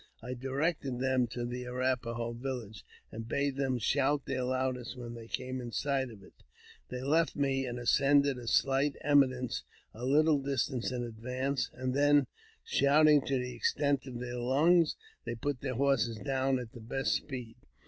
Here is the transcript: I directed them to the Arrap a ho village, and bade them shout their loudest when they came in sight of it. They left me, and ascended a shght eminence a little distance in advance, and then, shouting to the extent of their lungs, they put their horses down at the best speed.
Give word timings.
I 0.23 0.33
directed 0.33 0.97
them 0.99 1.27
to 1.27 1.45
the 1.45 1.65
Arrap 1.65 2.07
a 2.07 2.15
ho 2.15 2.33
village, 2.33 2.83
and 3.11 3.27
bade 3.27 3.55
them 3.55 3.77
shout 3.77 4.25
their 4.25 4.43
loudest 4.43 4.97
when 4.97 5.13
they 5.13 5.27
came 5.27 5.61
in 5.61 5.71
sight 5.71 6.09
of 6.09 6.23
it. 6.23 6.33
They 6.89 7.03
left 7.03 7.35
me, 7.35 7.67
and 7.67 7.77
ascended 7.77 8.39
a 8.39 8.45
shght 8.45 8.95
eminence 9.01 9.61
a 9.93 10.03
little 10.07 10.39
distance 10.39 10.91
in 10.91 11.03
advance, 11.03 11.69
and 11.75 11.93
then, 11.93 12.25
shouting 12.63 13.21
to 13.27 13.37
the 13.37 13.53
extent 13.55 14.07
of 14.07 14.17
their 14.19 14.39
lungs, 14.39 14.95
they 15.23 15.35
put 15.35 15.61
their 15.61 15.75
horses 15.75 16.17
down 16.17 16.57
at 16.57 16.71
the 16.71 16.81
best 16.81 17.13
speed. 17.13 17.57